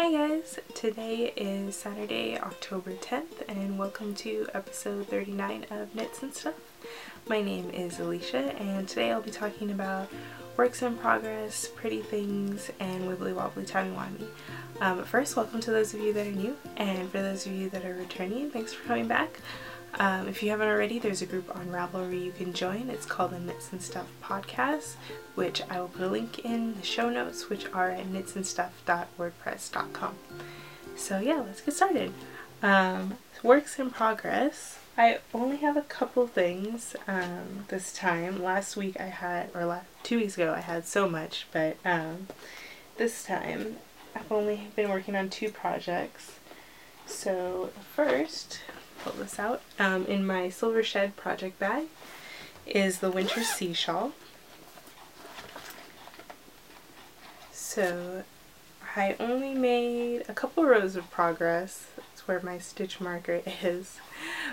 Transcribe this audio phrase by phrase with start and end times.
[0.00, 6.32] Hi guys, today is Saturday, October 10th, and welcome to episode 39 of Knits and
[6.32, 6.54] Stuff.
[7.28, 10.08] My name is Alicia, and today I'll be talking about
[10.56, 14.28] works in progress, pretty things, and wibbly wobbly timey wimey.
[14.80, 17.68] Um, first, welcome to those of you that are new, and for those of you
[17.70, 19.40] that are returning, thanks for coming back.
[19.94, 22.90] Um, if you haven't already, there's a group on Ravelry you can join.
[22.90, 24.94] It's called the Knits and Stuff Podcast,
[25.34, 30.14] which I will put a link in the show notes, which are at knitsandstuff.wordpress.com.
[30.96, 32.12] So yeah, let's get started.
[32.62, 34.78] Um, works in progress.
[34.96, 38.42] I only have a couple things um, this time.
[38.42, 42.26] Last week I had, or two weeks ago I had so much, but um,
[42.96, 43.76] this time
[44.14, 46.32] I've only been working on two projects.
[47.06, 48.60] So first,
[49.08, 51.86] pull this out, um, in my Silver Shed project bag
[52.66, 54.12] is the Winter Sea Shawl.
[57.52, 58.24] So
[58.96, 61.86] I only made a couple rows of progress.
[61.96, 63.98] That's where my stitch marker is.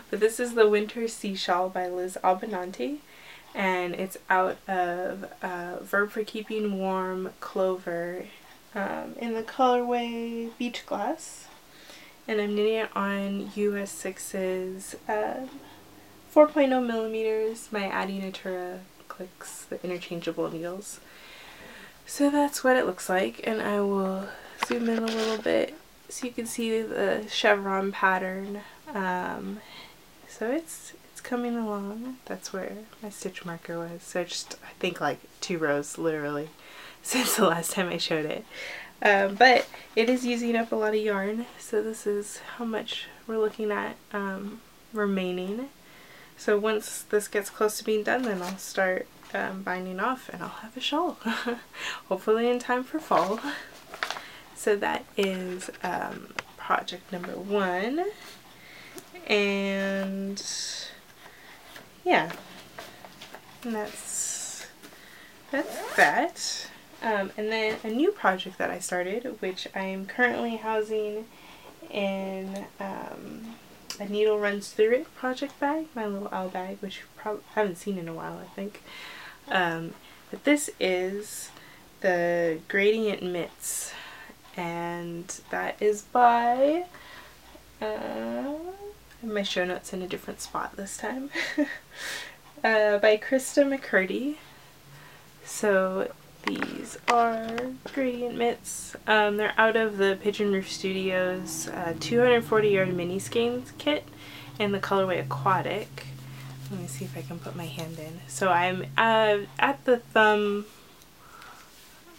[0.10, 3.00] But this is the Winter Sea Shawl by Liz Albinanti
[3.54, 8.26] and it's out of uh, Verb for Keeping Warm Clover
[8.74, 11.48] um, in the colorway Beach Glass
[12.28, 15.48] and I'm knitting it on US 6's uh,
[16.34, 21.00] 4.0 millimeters, my Addi Natura clicks, the interchangeable needles.
[22.06, 24.28] So that's what it looks like and I will
[24.66, 25.76] zoom in a little bit
[26.10, 28.62] so you can see the chevron pattern.
[28.94, 29.60] Um,
[30.28, 32.18] so it's it's coming along.
[32.26, 34.04] That's where my stitch marker was.
[34.04, 36.50] So just I think like two rows literally
[37.02, 38.46] since the last time I showed it.
[39.06, 43.06] Um, but it is using up a lot of yarn, so this is how much
[43.28, 44.62] we're looking at um,
[44.94, 45.70] remaining.
[46.38, 50.42] So once this gets close to being done, then I'll start um, binding off and
[50.42, 51.20] I'll have a shawl.
[52.10, 53.40] Hopefully in time for fall.
[54.56, 58.06] So that is um, project number one.
[59.28, 60.44] And
[62.04, 62.32] yeah,
[63.64, 64.66] and that's,
[65.52, 66.70] that's that.
[67.06, 71.28] Um, and then a new project that I started, which I am currently housing
[71.92, 73.56] in um,
[74.00, 78.00] a needle runs through it project bag, my little owl bag, which probably haven't seen
[78.00, 78.82] in a while, I think.
[79.50, 79.94] Um,
[80.32, 81.52] but this is
[82.02, 83.94] the Gradient Mitts,
[84.58, 86.86] and that is by,
[87.80, 88.56] uh,
[89.22, 91.30] my show notes in a different spot this time,
[92.64, 94.38] uh, by Krista McCurdy.
[95.46, 96.10] So
[96.46, 97.58] these are
[97.94, 98.96] gradient mitts.
[99.08, 104.08] Um, they're out of the Pigeonroof Studios uh, 240 yard mini skeins kit
[104.60, 106.08] in the colorway Aquatic.
[106.72, 108.22] Let me see if I can put my hand in.
[108.28, 110.66] So I'm uh, at the thumb,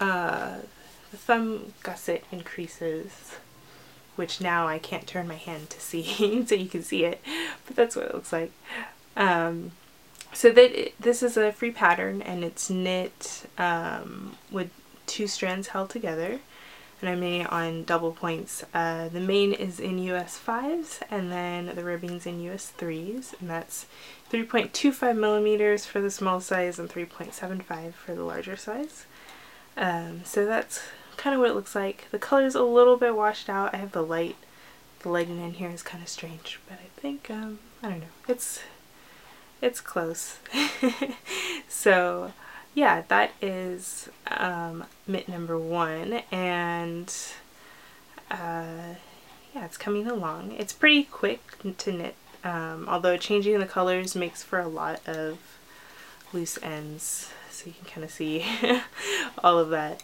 [0.01, 0.57] uh,
[1.11, 3.37] the thumb gusset increases,
[4.17, 7.21] which now I can't turn my hand to see so you can see it,
[7.67, 8.53] but that's what it looks like.
[9.17, 9.73] Um,
[10.33, 14.71] so that this is a free pattern and it's knit um, with
[15.07, 16.41] two strands held together
[17.01, 18.65] and I'm knitting on double points.
[18.73, 23.51] Uh, the main is in US 5s and then the ribbing's in US 3s and
[23.51, 23.87] that's
[24.31, 29.07] 3.25 millimeters for the small size and 3.75 for the larger size.
[29.77, 30.83] Um, so that's
[31.17, 32.07] kind of what it looks like.
[32.11, 33.75] The color's a little bit washed out.
[33.75, 34.37] I have the light.
[35.01, 38.07] The lighting in here is kind of strange, but I think, um, I don't know,
[38.27, 38.61] it's
[39.67, 40.39] it's close.
[41.69, 42.33] so
[42.75, 47.13] yeah, that is um, mitt number one and
[48.31, 48.95] uh,
[49.55, 50.53] yeah, it's coming along.
[50.53, 51.41] It's pretty quick
[51.79, 55.39] to knit, um, although changing the colors makes for a lot of
[56.33, 58.45] loose ends, so you can kind of see
[59.43, 60.03] all of that.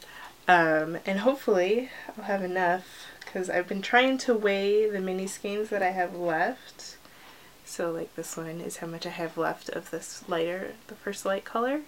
[0.49, 2.85] Um, and hopefully I'll have enough
[3.21, 6.97] because I've been trying to weigh the mini skeins that I have left
[7.65, 11.25] so like this one is how much I have left of this lighter, the first
[11.25, 11.83] light color.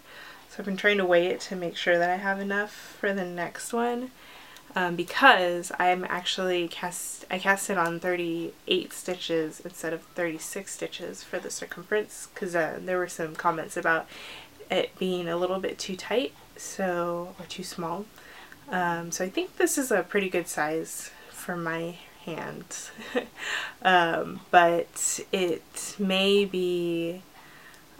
[0.48, 3.12] So I've been trying to weigh it to make sure that I have enough for
[3.12, 4.10] the next one.
[4.76, 11.22] Um, because I'm actually cast, I cast it on 38 stitches instead of 36 stitches
[11.22, 14.08] for the circumference because uh, there were some comments about
[14.70, 18.06] it being a little bit too tight so or too small.
[18.70, 22.64] Um, so I think this is a pretty good size for my hand.
[23.82, 27.22] um, but it may be,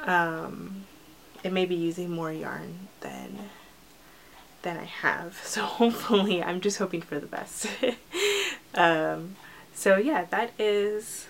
[0.01, 0.85] um,
[1.43, 3.51] it may be using more yarn than
[4.63, 5.41] than I have.
[5.45, 7.67] So hopefully, I'm just hoping for the best.
[8.75, 9.37] um,
[9.75, 11.27] so yeah, that is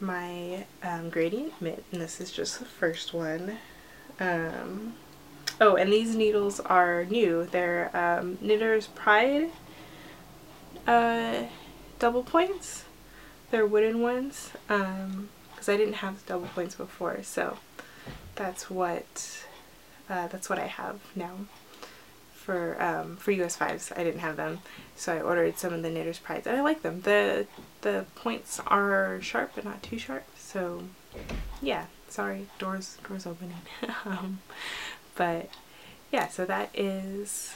[0.00, 3.58] my um, gradient mitt, and this is just the first one.
[4.20, 4.94] Um,
[5.60, 7.48] oh, and these needles are new.
[7.50, 9.50] They're um, Knitter's Pride
[10.88, 11.44] uh,
[11.98, 12.84] double points.
[13.50, 15.28] They're wooden ones because um,
[15.66, 17.58] I didn't have double points before, so
[18.34, 19.44] that's what
[20.08, 21.32] uh, that's what I have now.
[22.32, 24.60] For um, for US fives, I didn't have them,
[24.96, 27.02] so I ordered some of the Knitter's Prides, and I like them.
[27.02, 27.46] the
[27.82, 30.84] The points are sharp but not too sharp, so
[31.60, 31.86] yeah.
[32.10, 33.60] Sorry, doors doors opening.
[34.06, 34.38] um,
[35.14, 35.50] but
[36.10, 37.54] yeah, so that is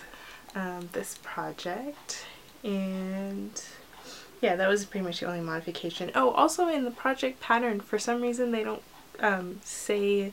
[0.54, 2.26] um, this project,
[2.62, 3.62] and
[4.42, 6.10] yeah, that was pretty much the only modification.
[6.14, 8.82] Oh, also in the project pattern, for some reason they don't
[9.20, 10.32] um, say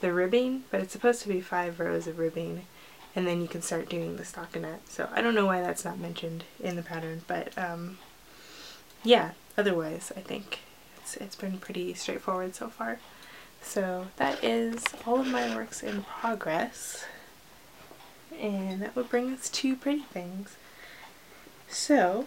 [0.00, 2.66] the ribbing, but it's supposed to be five rows of ribbing,
[3.16, 4.80] and then you can start doing the stockinette.
[4.88, 7.96] So I don't know why that's not mentioned in the pattern, but um,
[9.02, 10.60] yeah, otherwise I think
[10.98, 12.98] it's, it's been pretty straightforward so far.
[13.62, 17.06] So that is all of my works in progress.
[18.38, 20.56] And that would bring us to pretty things.
[21.68, 22.26] So,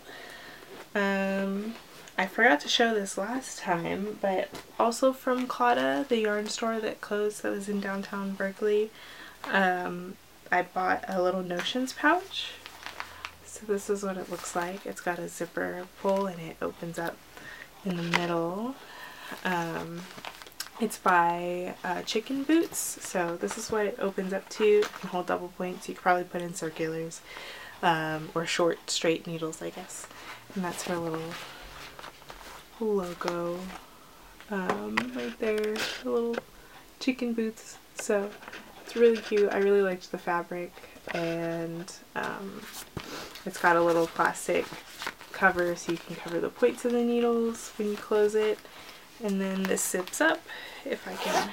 [0.96, 1.76] um,
[2.18, 4.50] I forgot to show this last time, but
[4.80, 8.92] also from Claddagh, the yarn store that closed that was in downtown Berkeley,
[9.52, 10.18] um,
[10.52, 12.52] I bought a little Notions pouch.
[13.46, 14.86] So this is what it looks like.
[14.86, 17.18] It's got a zipper pull and it opens up
[17.86, 18.76] in the middle.
[19.44, 20.02] Um,
[20.80, 24.66] it's by uh, Chicken Boots, so this is what it opens up to.
[24.66, 25.88] You can hold double points.
[25.88, 27.22] You could probably put in circulars
[27.82, 30.08] um, or short straight needles, I guess.
[30.56, 31.34] And that's her little
[32.80, 33.60] logo
[34.50, 36.36] um, right there, the little
[37.00, 37.78] chicken boots.
[37.96, 38.30] So
[38.84, 39.52] it's really cute.
[39.52, 40.74] I really liked the fabric
[41.14, 42.62] and um,
[43.46, 44.66] it's got a little plastic
[45.32, 48.60] cover so you can cover the points of the needles when you close it
[49.24, 50.40] and then this zips up
[50.86, 51.50] if I can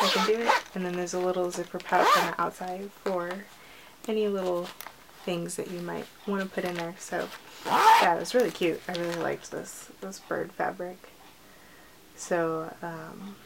[0.00, 3.30] I can do it and then there's a little zipper pouch on the outside for
[4.06, 4.68] any little
[5.28, 7.28] things that you might want to put in there so
[7.66, 8.80] yeah it was really cute.
[8.88, 11.10] I really liked this this bird fabric.
[12.16, 13.36] So um,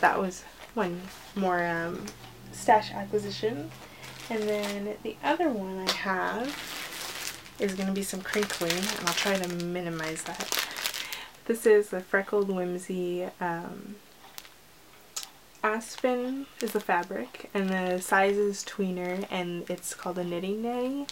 [0.00, 0.44] that was
[0.74, 1.00] one
[1.36, 2.04] more um,
[2.52, 3.70] stash acquisition.
[4.30, 9.14] And then the other one I have is going to be some crinkling and I'll
[9.14, 10.66] try to minimize that.
[11.46, 13.96] This is the Freckled Whimsy um,
[15.62, 21.06] Aspen is the fabric and the size is tweener and it's called a knitting nanny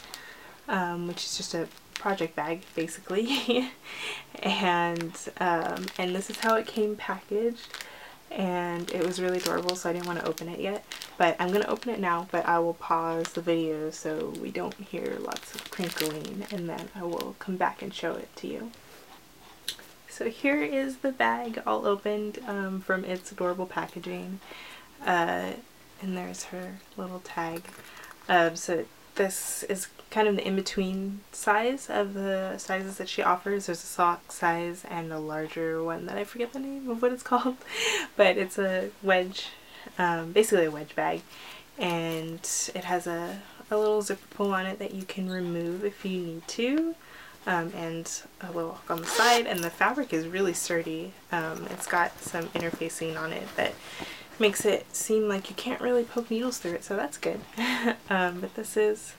[0.69, 3.71] um, which is just a project bag basically
[4.43, 7.69] and um, and this is how it came packaged
[8.31, 10.85] and it was really adorable so I didn't want to open it yet
[11.19, 14.75] but I'm gonna open it now but I will pause the video so we don't
[14.75, 18.71] hear lots of crinkling and then I will come back and show it to you.
[20.17, 24.41] So here is the bag all opened um, from its adorable packaging.
[25.05, 25.51] Uh,
[26.01, 27.65] and there's her little tag.
[28.27, 28.87] Um, so
[29.17, 33.67] this is kind of the in-between size of the sizes that she offers.
[33.67, 37.13] There's a sock size and a larger one that I forget the name of what
[37.13, 37.59] it's called.
[38.17, 39.49] but it's a wedge,
[39.99, 41.21] um, basically a wedge bag.
[41.79, 42.41] And
[42.75, 46.23] it has a, a little zipper pull on it that you can remove if you
[46.23, 46.95] need to
[47.47, 51.13] um, and a little hook on the side and the fabric is really sturdy.
[51.31, 53.73] Um, it's got some interfacing on it that
[54.39, 57.41] makes it seem like you can't really poke needles through it so that's good.
[58.11, 59.15] um, but this is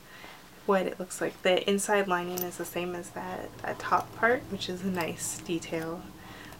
[0.66, 1.40] what it looks like.
[1.42, 5.38] The inside lining is the same as that, that top part which is a nice
[5.38, 6.02] detail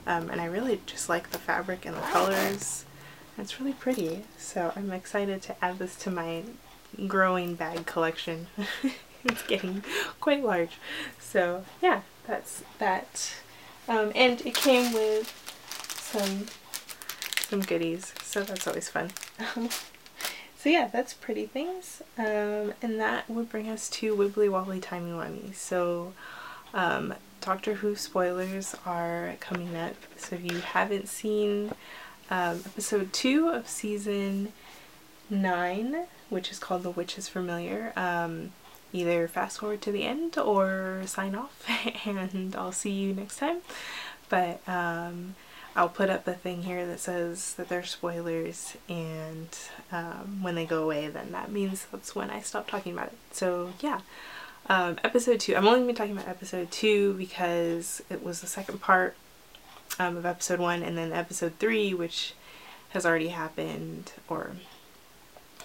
[0.06, 2.86] um, and I really just like the fabric and the colors.
[3.36, 6.44] It's really pretty so I'm excited to add this to my
[7.06, 8.46] growing bag collection.
[9.28, 9.84] it's getting
[10.20, 10.78] quite large.
[11.20, 13.34] So yeah, that's that.
[13.88, 15.32] Um, and it came with
[16.00, 16.46] some
[17.40, 19.10] some goodies, so that's always fun.
[20.58, 22.02] so yeah, that's pretty things.
[22.18, 25.54] Um, and that would bring us to Wibbly Wobbly Timey Wimey.
[25.54, 26.12] So
[26.74, 29.94] um, Doctor Who spoilers are coming up.
[30.16, 31.72] So if you haven't seen
[32.30, 34.52] um, episode 2 of season
[35.30, 38.52] 9, which is called The Witch's Familiar, um,
[38.92, 41.66] either fast forward to the end or sign off
[42.06, 43.58] and I'll see you next time.
[44.28, 45.34] But um,
[45.76, 49.48] I'll put up the thing here that says that they're spoilers and
[49.92, 53.18] um, when they go away then that means that's when I stop talking about it.
[53.32, 54.00] So yeah,
[54.68, 55.56] um, episode 2.
[55.56, 59.16] I'm only going to be talking about episode 2 because it was the second part
[59.98, 62.34] um, of episode 1 and then episode 3 which
[62.90, 64.52] has already happened or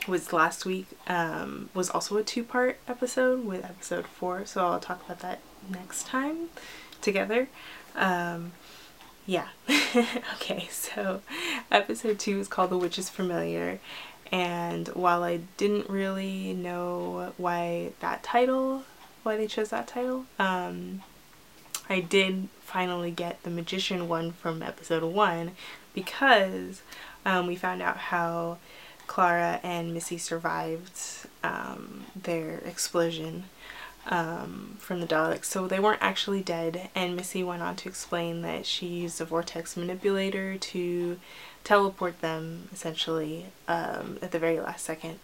[0.07, 5.03] was last week um, was also a two-part episode with episode four so I'll talk
[5.05, 6.49] about that next time
[7.01, 7.47] together
[7.95, 8.51] um,
[9.25, 9.49] yeah
[10.35, 11.21] okay so
[11.71, 13.79] episode two is called the witch's familiar
[14.31, 18.83] and while I didn't really know why that title
[19.23, 20.25] why they chose that title.
[20.37, 21.01] Um,
[21.89, 25.51] I did finally get the magician one from episode one
[25.93, 26.81] because
[27.25, 28.57] um, we found out how
[29.13, 30.99] Clara and Missy survived
[31.43, 33.43] um, their explosion
[34.07, 35.45] um, from the Daleks.
[35.45, 39.25] So they weren't actually dead, and Missy went on to explain that she used a
[39.25, 41.19] vortex manipulator to
[41.63, 45.19] teleport them essentially um, at the very last second.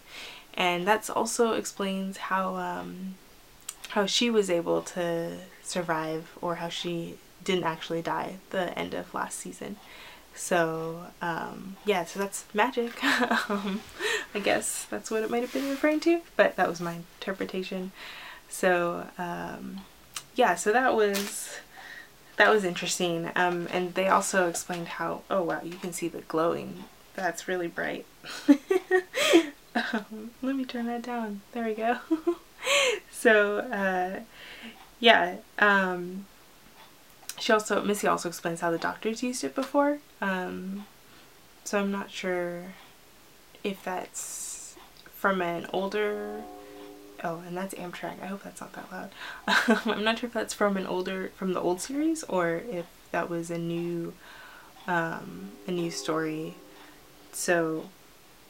[0.54, 3.16] And that also explains how um,
[3.96, 9.16] how she was able to survive or how she didn't actually die the end of
[9.16, 9.78] last season.
[10.40, 13.04] So um, yeah, so that's magic.
[13.50, 13.82] um,
[14.34, 17.92] I guess that's what it might have been referring to, but that was my interpretation.
[18.48, 19.82] So um,
[20.36, 21.60] yeah, so that was
[22.38, 23.30] that was interesting.
[23.36, 26.86] Um, and they also explained how oh wow, you can see the glowing.
[27.16, 28.06] That's really bright.
[29.76, 31.42] Um, let me turn that down.
[31.54, 32.00] There we go.
[33.12, 34.22] so uh,
[35.00, 35.36] yeah.
[35.60, 36.26] Um,
[37.38, 40.00] she also Missy also explains how the doctors used it before.
[40.22, 40.86] Um,
[41.64, 42.64] so I'm not sure
[43.64, 44.76] if that's
[45.14, 46.42] from an older
[47.24, 50.54] oh and that's Amtrak I hope that's not that loud I'm not sure if that's
[50.54, 54.14] from an older from the old series or if that was a new
[54.88, 56.56] um, a new story
[57.32, 57.90] so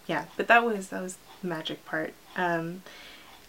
[0.07, 2.83] yeah but that was that was the magic part um,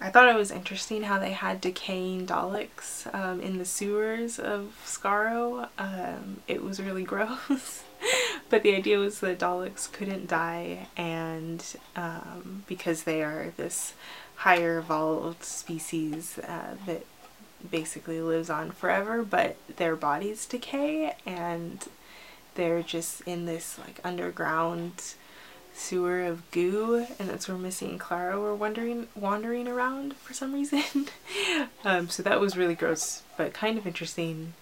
[0.01, 4.75] I thought it was interesting how they had decaying Daleks um, in the sewers of
[4.87, 5.69] Skaro.
[5.79, 7.85] Um, it was really gross.
[8.51, 11.65] But the idea was that Daleks couldn't die and
[11.97, 13.95] um, because they are this
[14.37, 17.07] higher evolved species uh, that
[17.71, 21.87] basically lives on forever but their bodies decay and
[22.55, 25.15] they're just in this like underground
[25.73, 30.53] sewer of goo and that's where Missy and Clara were wandering wandering around for some
[30.53, 31.07] reason.
[31.85, 34.55] um, so that was really gross but kind of interesting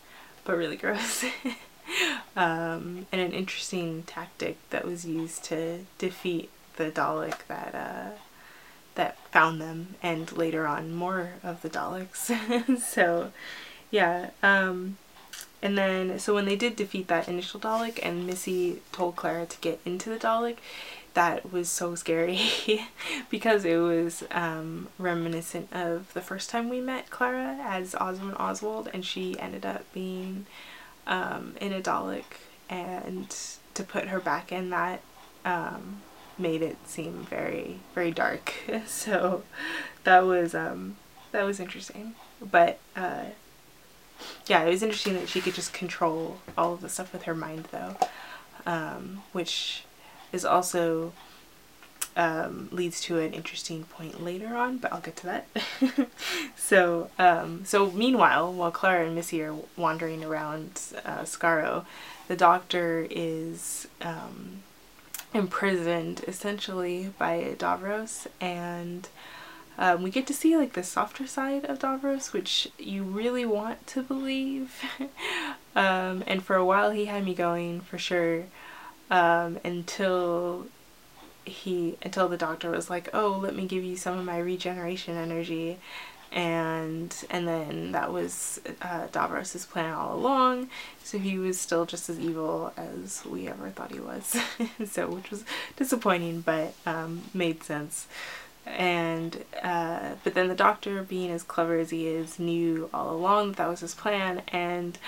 [0.44, 1.24] but really gross.
[2.36, 8.18] um, and an interesting tactic that was used to defeat the Dalek that uh,
[8.94, 12.78] that found them and later on more of the Daleks.
[12.80, 13.32] so
[13.90, 14.96] yeah, um,
[15.62, 19.58] and then so when they did defeat that initial Dalek and Missy told Clara to
[19.58, 20.56] get into the Dalek,
[21.14, 22.40] that was so scary
[23.30, 28.88] because it was um, reminiscent of the first time we met Clara as Oswin Oswald
[28.94, 30.46] and she ended up being
[31.08, 32.38] um, in a Dalek
[32.70, 33.34] and
[33.74, 35.00] to put her back in that
[35.44, 36.02] um,
[36.38, 38.54] made it seem very very dark.
[38.86, 39.42] So
[40.04, 40.96] that was um,
[41.32, 42.14] that was interesting.
[42.40, 43.24] But uh,
[44.46, 47.34] yeah it was interesting that she could just control all of the stuff with her
[47.34, 47.96] mind though
[48.66, 49.84] um, which
[50.32, 51.12] is also
[52.18, 55.46] um, leads to an interesting point later on, but I'll get to that.
[56.56, 61.84] so, um, so meanwhile, while Clara and Missy are wandering around uh, Skaro,
[62.26, 64.62] the doctor is um,
[65.32, 69.08] imprisoned essentially by Davros, and
[69.78, 73.86] um, we get to see like the softer side of Davros, which you really want
[73.86, 74.82] to believe.
[75.76, 78.46] um, and for a while, he had me going for sure
[79.08, 80.66] um, until
[81.48, 85.16] he until the doctor was like oh let me give you some of my regeneration
[85.16, 85.78] energy.
[86.30, 90.68] And and then that was uh, Davros's plan all along.
[91.02, 94.36] So he was still just as evil as we ever thought he was.
[94.86, 95.44] So which was
[95.76, 98.06] disappointing but um, made sense.
[98.66, 103.52] And uh, but then the doctor being as clever as he is knew all along
[103.52, 104.42] that, that was his plan.
[104.48, 104.98] And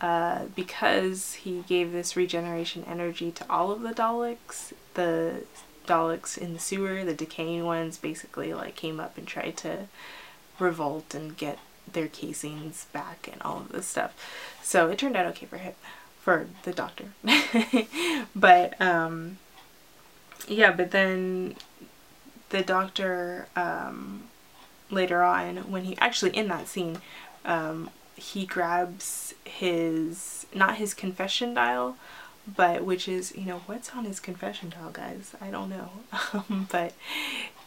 [0.00, 5.44] uh, because he gave this regeneration energy to all of the Daleks, the
[5.86, 9.86] Daleks in the sewer, the decaying ones, basically like came up and tried to
[10.58, 11.58] revolt and get
[11.90, 14.14] their casings back and all of this stuff.
[14.62, 15.74] So it turned out okay for him,
[16.20, 17.06] for the doctor.
[18.34, 19.38] but um,
[20.48, 21.56] yeah, but then
[22.50, 24.24] the doctor um,
[24.90, 26.98] later on, when he actually in that scene,
[27.44, 31.96] um, he grabs his not his confession dial
[32.46, 35.34] but which is you know what's on his confession dial guys?
[35.40, 35.90] I don't know.
[36.32, 36.92] Um, but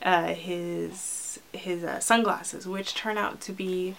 [0.04, 3.96] uh, his his uh, sunglasses which turn out to be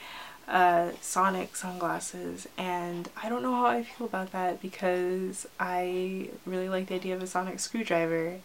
[0.49, 2.49] uh, sonic sunglasses.
[2.59, 7.15] And i don't know how i feel about that because i really like the idea
[7.15, 8.39] of a sonic screwdriver.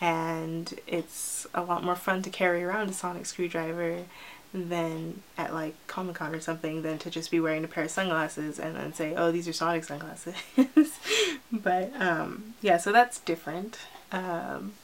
[0.00, 4.00] And it's a lot more fun to carry around a sonic screwdriver
[4.54, 7.90] than at like Comic Con or something than to just be wearing a pair of
[7.90, 10.34] sunglasses and then say, oh, these are Sonic sunglasses.
[11.52, 13.78] but um, yeah, so that's different.
[14.10, 14.74] Um,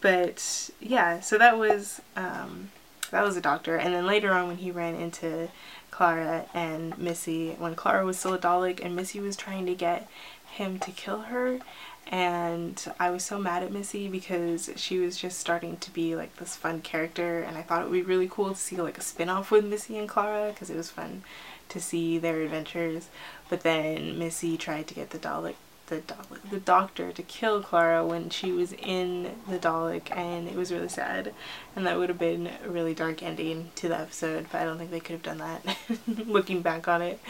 [0.00, 2.70] but yeah, so that was um,
[3.10, 3.76] that was a doctor.
[3.76, 5.48] And then later on when he ran into
[5.90, 10.08] Clara and Missy, when Clara was still a Dalek and Missy was trying to get
[10.50, 11.60] him to kill her,
[12.08, 16.36] and I was so mad at Missy because she was just starting to be like
[16.36, 17.40] this fun character.
[17.40, 19.98] And I thought it would be really cool to see like a spin-off with Missy
[19.98, 21.24] and Clara because it was fun
[21.68, 23.08] to see their adventures.
[23.48, 25.56] But then Missy tried to get the Dalek
[25.88, 30.54] the Dalek, the doctor to kill Clara when she was in the Dalek and it
[30.54, 31.32] was really sad.
[31.74, 34.78] And that would have been a really dark ending to the episode but I don't
[34.78, 35.76] think they could have done that
[36.26, 37.20] looking back on it.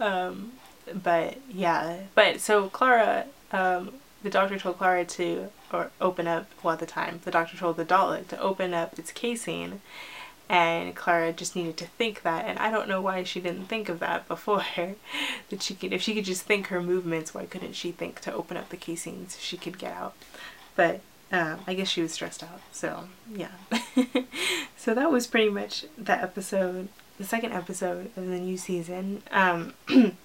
[0.00, 0.52] Um,
[0.92, 2.00] but yeah.
[2.14, 3.94] But so Clara um,
[4.28, 7.78] the doctor told Clara to or open up well at the time the doctor told
[7.78, 9.80] the Dalek to open up its casing
[10.50, 13.88] and Clara just needed to think that and I don't know why she didn't think
[13.88, 14.66] of that before
[15.48, 18.34] that she could if she could just think her movements why couldn't she think to
[18.34, 20.14] open up the casings so she could get out?
[20.76, 21.00] But
[21.32, 23.52] um, I guess she was stressed out so yeah.
[24.76, 29.22] So that was pretty much the episode the second episode of the new season.
[29.30, 29.74] Um,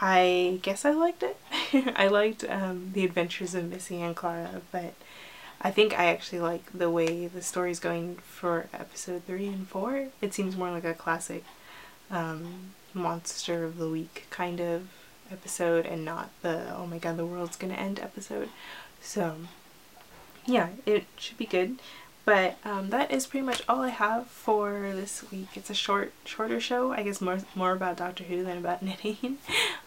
[0.00, 1.36] I guess I liked it.
[1.96, 4.94] I liked um, the adventures of Missy and Clara, but
[5.60, 10.08] I think I actually like the way the story's going for episode 3 and 4.
[10.20, 11.44] It seems more like a classic
[12.10, 14.88] um, monster of the week kind of
[15.30, 18.48] episode and not the oh my god the world's gonna end episode.
[19.00, 19.36] So
[20.46, 21.78] yeah, it should be good.
[22.24, 25.48] But um, that is pretty much all I have for this week.
[25.54, 26.92] It's a short, shorter show.
[26.92, 29.38] I guess more more about Doctor Who than about knitting.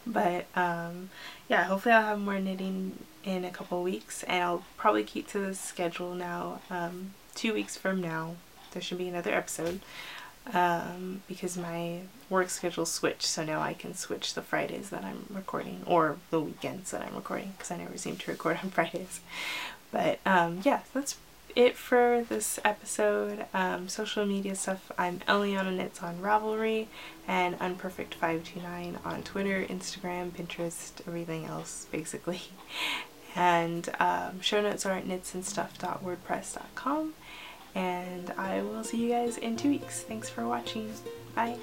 [0.05, 1.09] but um,
[1.49, 5.39] yeah, hopefully I'll have more knitting in a couple weeks, and I'll probably keep to
[5.39, 6.61] the schedule now.
[6.69, 8.35] Um, two weeks from now,
[8.71, 9.79] there should be another episode
[10.53, 13.23] um, because my work schedule switched.
[13.25, 17.15] So now I can switch the Fridays that I'm recording or the weekends that I'm
[17.15, 19.21] recording because I never seem to record on Fridays.
[19.91, 21.17] But um, yeah, that's
[21.57, 23.45] it for this episode.
[23.53, 26.87] Um, social media stuff, I'm Eliana Knits on Ravelry
[27.27, 32.41] and Unperfect529 on Twitter, Instagram, Pinterest, everything else basically.
[33.35, 37.13] And um, show notes are at knitsandstuff.wordpress.com
[37.75, 40.01] and I will see you guys in two weeks.
[40.01, 40.91] Thanks for watching.
[41.35, 41.59] Bye.